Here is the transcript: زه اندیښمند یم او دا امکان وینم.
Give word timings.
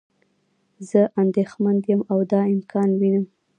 زه 0.89 1.01
اندیښمند 1.21 1.81
یم 1.91 2.01
او 2.11 2.19
دا 2.31 2.41
امکان 2.53 2.89
وینم. 2.99 3.25